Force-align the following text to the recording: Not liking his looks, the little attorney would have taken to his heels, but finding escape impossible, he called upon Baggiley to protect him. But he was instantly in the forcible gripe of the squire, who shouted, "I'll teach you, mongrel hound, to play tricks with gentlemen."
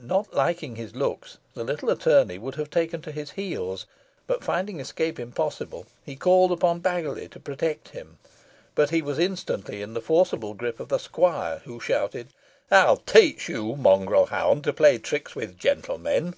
Not 0.00 0.32
liking 0.32 0.76
his 0.76 0.94
looks, 0.96 1.36
the 1.52 1.62
little 1.62 1.90
attorney 1.90 2.38
would 2.38 2.54
have 2.54 2.70
taken 2.70 3.02
to 3.02 3.12
his 3.12 3.32
heels, 3.32 3.84
but 4.26 4.42
finding 4.42 4.80
escape 4.80 5.20
impossible, 5.20 5.84
he 6.02 6.16
called 6.16 6.50
upon 6.50 6.80
Baggiley 6.80 7.28
to 7.32 7.38
protect 7.38 7.88
him. 7.90 8.16
But 8.74 8.88
he 8.88 9.02
was 9.02 9.18
instantly 9.18 9.82
in 9.82 9.92
the 9.92 10.00
forcible 10.00 10.54
gripe 10.54 10.80
of 10.80 10.88
the 10.88 10.96
squire, 10.96 11.58
who 11.66 11.78
shouted, 11.78 12.28
"I'll 12.70 12.96
teach 12.96 13.50
you, 13.50 13.76
mongrel 13.76 14.24
hound, 14.24 14.64
to 14.64 14.72
play 14.72 14.96
tricks 14.96 15.36
with 15.36 15.58
gentlemen." 15.58 16.36